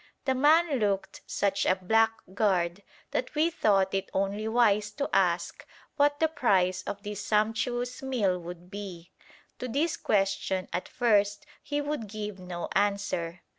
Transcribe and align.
The 0.25 0.33
man 0.33 0.79
looked 0.79 1.21
such 1.27 1.63
a 1.63 1.75
blackguard 1.75 2.81
that 3.11 3.35
we 3.35 3.51
thought 3.51 3.93
it 3.93 4.09
only 4.15 4.47
wise 4.47 4.89
to 4.93 5.07
ask 5.13 5.63
what 5.95 6.19
the 6.19 6.27
price 6.27 6.81
of 6.87 7.03
this 7.03 7.23
sumptuous 7.23 8.01
meal 8.01 8.39
would 8.39 8.71
be. 8.71 9.11
To 9.59 9.67
this 9.67 9.97
question 9.97 10.67
at 10.73 10.87
first 10.89 11.45
he 11.61 11.81
would 11.81 12.07
give 12.07 12.39
no 12.39 12.67
answer. 12.71 13.41